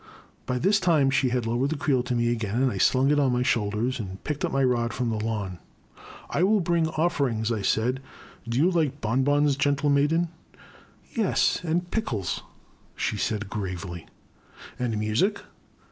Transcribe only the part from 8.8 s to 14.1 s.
bon bons, gentle maiden?' Yes, and pickles, she said gravely."